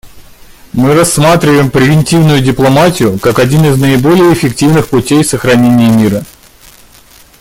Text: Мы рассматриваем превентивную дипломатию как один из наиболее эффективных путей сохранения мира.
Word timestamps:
Мы 0.73 0.95
рассматриваем 0.95 1.69
превентивную 1.69 2.41
дипломатию 2.41 3.19
как 3.19 3.37
один 3.37 3.65
из 3.65 3.77
наиболее 3.79 4.33
эффективных 4.33 4.89
путей 4.89 5.23
сохранения 5.23 5.91
мира. 5.91 6.25